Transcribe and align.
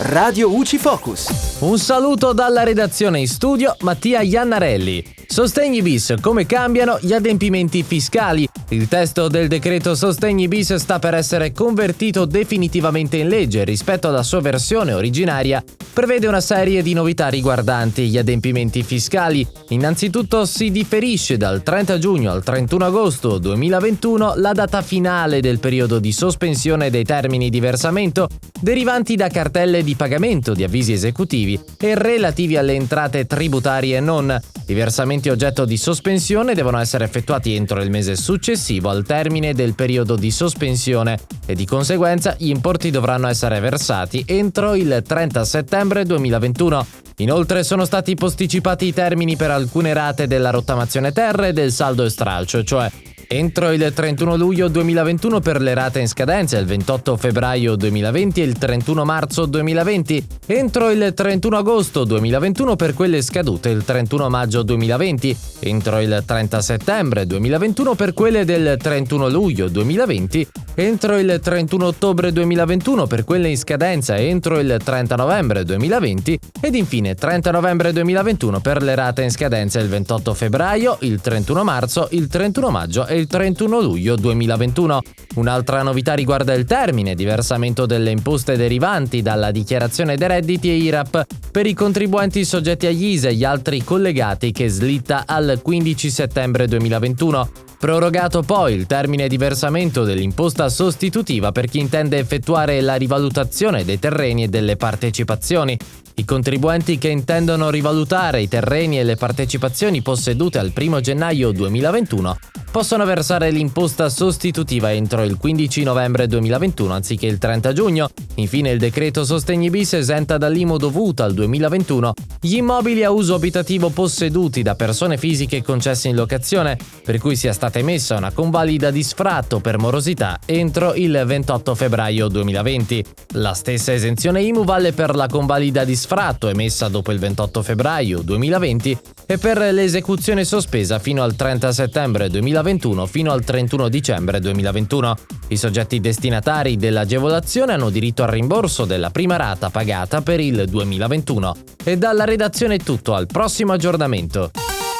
Radio 0.00 0.54
UCI 0.54 0.78
Focus. 0.78 1.56
Un 1.58 1.76
saluto 1.76 2.32
dalla 2.32 2.62
redazione 2.62 3.18
in 3.18 3.26
studio 3.26 3.74
Mattia 3.80 4.20
Iannarelli. 4.20 5.04
Sostegni 5.38 5.82
bis, 5.82 6.16
come 6.20 6.46
cambiano 6.46 6.98
gli 7.00 7.12
adempimenti 7.12 7.84
fiscali. 7.84 8.48
Il 8.70 8.88
testo 8.88 9.28
del 9.28 9.46
decreto 9.46 9.94
Sostegni 9.94 10.48
bis 10.48 10.74
sta 10.74 10.98
per 10.98 11.14
essere 11.14 11.52
convertito 11.52 12.24
definitivamente 12.24 13.18
in 13.18 13.28
legge 13.28 13.62
rispetto 13.62 14.08
alla 14.08 14.24
sua 14.24 14.40
versione 14.40 14.94
originaria. 14.94 15.62
Prevede 15.92 16.26
una 16.26 16.40
serie 16.40 16.82
di 16.82 16.92
novità 16.92 17.28
riguardanti 17.28 18.08
gli 18.08 18.18
adempimenti 18.18 18.82
fiscali. 18.82 19.46
Innanzitutto 19.68 20.44
si 20.44 20.72
differisce 20.72 21.36
dal 21.36 21.62
30 21.62 21.98
giugno 21.98 22.32
al 22.32 22.42
31 22.42 22.84
agosto 22.84 23.38
2021 23.38 24.34
la 24.36 24.52
data 24.52 24.82
finale 24.82 25.40
del 25.40 25.60
periodo 25.60 26.00
di 26.00 26.10
sospensione 26.10 26.90
dei 26.90 27.04
termini 27.04 27.48
di 27.48 27.60
versamento 27.60 28.26
derivanti 28.60 29.14
da 29.14 29.28
cartelle 29.28 29.84
di 29.84 29.94
pagamento 29.94 30.52
di 30.52 30.64
avvisi 30.64 30.92
esecutivi 30.92 31.60
e 31.78 31.94
relativi 31.94 32.56
alle 32.56 32.74
entrate 32.74 33.24
tributarie 33.24 34.00
non. 34.00 34.36
I 34.66 34.74
versamenti 34.74 35.27
oggetto 35.28 35.64
di 35.64 35.76
sospensione 35.76 36.54
devono 36.54 36.78
essere 36.78 37.04
effettuati 37.04 37.54
entro 37.54 37.82
il 37.82 37.90
mese 37.90 38.16
successivo 38.16 38.88
al 38.88 39.04
termine 39.04 39.54
del 39.54 39.74
periodo 39.74 40.16
di 40.16 40.30
sospensione 40.30 41.18
e 41.46 41.54
di 41.54 41.64
conseguenza 41.64 42.34
gli 42.38 42.48
importi 42.48 42.90
dovranno 42.90 43.28
essere 43.28 43.60
versati 43.60 44.24
entro 44.26 44.74
il 44.74 45.02
30 45.06 45.44
settembre 45.44 46.04
2021. 46.04 46.86
Inoltre 47.16 47.64
sono 47.64 47.84
stati 47.84 48.14
posticipati 48.14 48.86
i 48.86 48.92
termini 48.92 49.36
per 49.36 49.50
alcune 49.50 49.92
rate 49.92 50.26
della 50.26 50.50
rottamazione 50.50 51.12
terra 51.12 51.48
e 51.48 51.52
del 51.52 51.72
saldo 51.72 52.04
e 52.04 52.10
stralcio, 52.10 52.62
cioè 52.62 52.90
Entro 53.30 53.72
il 53.72 53.92
31 53.94 54.36
luglio 54.36 54.68
2021 54.68 55.40
per 55.40 55.60
le 55.60 55.74
rate 55.74 56.00
in 56.00 56.08
scadenza, 56.08 56.56
il 56.56 56.64
28 56.64 57.18
febbraio 57.18 57.76
2020 57.76 58.40
e 58.40 58.44
il 58.44 58.56
31 58.56 59.04
marzo 59.04 59.44
2020. 59.44 60.26
Entro 60.46 60.88
il 60.88 61.12
31 61.14 61.58
agosto 61.58 62.04
2021 62.04 62.74
per 62.74 62.94
quelle 62.94 63.20
scadute 63.20 63.68
il 63.68 63.84
31 63.84 64.30
maggio 64.30 64.62
2020. 64.62 65.36
Entro 65.58 66.00
il 66.00 66.22
30 66.24 66.62
settembre 66.62 67.26
2021 67.26 67.94
per 67.94 68.14
quelle 68.14 68.46
del 68.46 68.78
31 68.80 69.28
luglio 69.28 69.68
2020 69.68 70.48
entro 70.78 71.18
il 71.18 71.40
31 71.42 71.86
ottobre 71.86 72.30
2021 72.30 73.08
per 73.08 73.24
quelle 73.24 73.48
in 73.48 73.56
scadenza 73.56 74.16
entro 74.16 74.60
il 74.60 74.78
30 74.82 75.16
novembre 75.16 75.64
2020 75.64 76.38
ed 76.60 76.76
infine 76.76 77.16
30 77.16 77.50
novembre 77.50 77.92
2021 77.92 78.60
per 78.60 78.80
le 78.82 78.94
rate 78.94 79.22
in 79.22 79.30
scadenza 79.32 79.80
il 79.80 79.88
28 79.88 80.34
febbraio, 80.34 80.98
il 81.00 81.20
31 81.20 81.64
marzo, 81.64 82.06
il 82.12 82.28
31 82.28 82.70
maggio 82.70 83.06
e 83.06 83.17
il 83.18 83.26
31 83.26 83.80
luglio 83.80 84.16
2021. 84.16 85.02
Un'altra 85.34 85.82
novità 85.82 86.14
riguarda 86.14 86.54
il 86.54 86.64
termine 86.64 87.14
di 87.14 87.24
versamento 87.24 87.86
delle 87.86 88.10
imposte 88.10 88.56
derivanti 88.56 89.22
dalla 89.22 89.50
dichiarazione 89.50 90.16
dei 90.16 90.28
redditi 90.28 90.70
e 90.70 90.76
IRAP 90.76 91.26
per 91.50 91.66
i 91.66 91.74
contribuenti 91.74 92.44
soggetti 92.44 92.86
agli 92.86 93.04
ISE 93.06 93.28
e 93.28 93.34
gli 93.34 93.44
altri 93.44 93.84
collegati 93.84 94.52
che 94.52 94.68
slitta 94.68 95.24
al 95.26 95.60
15 95.62 96.10
settembre 96.10 96.66
2021. 96.66 97.66
Prorogato 97.78 98.42
poi 98.42 98.74
il 98.74 98.86
termine 98.86 99.28
di 99.28 99.36
versamento 99.36 100.02
dell'imposta 100.02 100.68
sostitutiva 100.68 101.52
per 101.52 101.66
chi 101.66 101.78
intende 101.78 102.18
effettuare 102.18 102.80
la 102.80 102.96
rivalutazione 102.96 103.84
dei 103.84 104.00
terreni 104.00 104.42
e 104.42 104.48
delle 104.48 104.74
partecipazioni. 104.74 105.78
I 106.14 106.24
contribuenti 106.24 106.98
che 106.98 107.08
intendono 107.08 107.70
rivalutare 107.70 108.40
i 108.40 108.48
terreni 108.48 108.98
e 108.98 109.04
le 109.04 109.14
partecipazioni 109.14 110.02
possedute 110.02 110.58
al 110.58 110.72
1 110.76 111.00
gennaio 111.00 111.52
2021 111.52 112.38
possono 112.70 113.04
versare 113.04 113.50
l'imposta 113.50 114.08
sostitutiva 114.08 114.92
entro 114.92 115.22
il 115.22 115.36
15 115.36 115.82
novembre 115.82 116.26
2021 116.26 116.92
anziché 116.92 117.26
il 117.26 117.38
30 117.38 117.72
giugno. 117.72 118.08
Infine 118.34 118.70
il 118.70 118.78
decreto 118.78 119.24
Sostegni 119.24 119.70
bis 119.70 119.94
esenta 119.94 120.36
dall'IMO 120.38 120.76
dovuta 120.76 121.24
al 121.24 121.34
2021 121.34 122.12
gli 122.40 122.56
immobili 122.56 123.02
a 123.02 123.10
uso 123.10 123.34
abitativo 123.34 123.88
posseduti 123.90 124.62
da 124.62 124.74
persone 124.74 125.16
fisiche 125.16 125.62
concesse 125.62 126.08
in 126.08 126.14
locazione, 126.14 126.78
per 127.04 127.18
cui 127.18 127.36
sia 127.36 127.52
stata 127.52 127.78
emessa 127.78 128.16
una 128.16 128.32
convalida 128.32 128.90
di 128.90 129.02
sfratto 129.02 129.60
per 129.60 129.78
morosità 129.78 130.38
entro 130.44 130.94
il 130.94 131.22
28 131.24 131.74
febbraio 131.74 132.28
2020. 132.28 133.04
La 133.32 133.54
stessa 133.54 133.92
esenzione 133.92 134.42
IMU 134.42 134.64
vale 134.64 134.92
per 134.92 135.14
la 135.14 135.26
convalida 135.26 135.84
di 135.84 135.96
sfratto 135.96 136.48
emessa 136.48 136.88
dopo 136.88 137.12
il 137.12 137.18
28 137.18 137.62
febbraio 137.62 138.20
2020 138.22 138.98
e 139.26 139.38
per 139.38 139.58
l'esecuzione 139.58 140.44
sospesa 140.44 140.98
fino 140.98 141.22
al 141.22 141.34
30 141.34 141.72
settembre 141.72 142.30
2021 142.68 143.06
fino 143.06 143.32
al 143.32 143.44
31 143.44 143.88
dicembre 143.88 144.40
2021. 144.40 145.16
I 145.48 145.56
soggetti 145.56 146.00
destinatari 146.00 146.76
dell'agevolazione 146.76 147.72
hanno 147.72 147.88
diritto 147.88 148.22
al 148.22 148.28
rimborso 148.28 148.84
della 148.84 149.10
prima 149.10 149.36
rata 149.36 149.70
pagata 149.70 150.20
per 150.20 150.40
il 150.40 150.66
2021. 150.68 151.56
E 151.82 151.96
dalla 151.96 152.24
redazione 152.24 152.74
è 152.74 152.78
tutto, 152.78 153.14
al 153.14 153.26
prossimo 153.26 153.72
aggiornamento. 153.72 154.50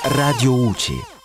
Radio 0.05 0.55
UCI 0.55 1.17